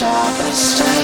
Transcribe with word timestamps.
stop 0.00 0.40
and 0.40 0.54
stay. 0.54 0.99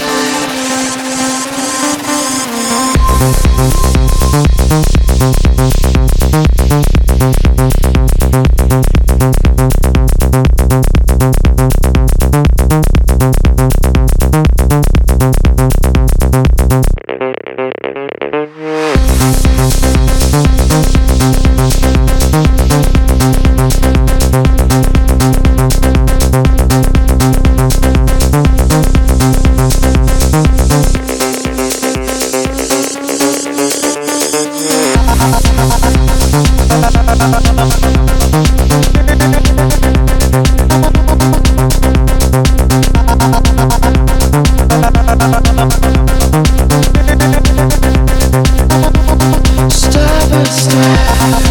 Thank 51.29 51.43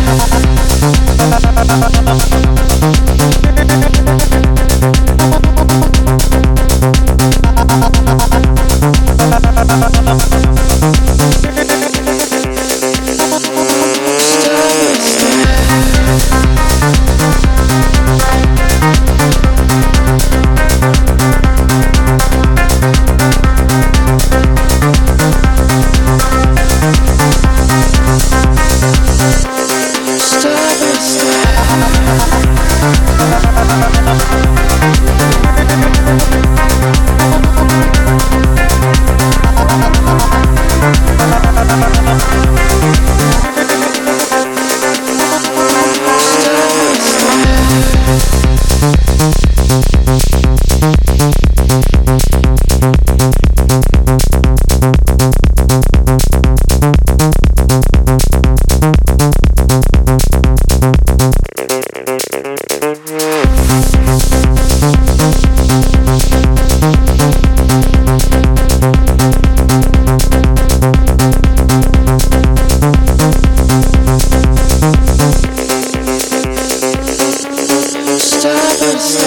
you. 1.99 2.04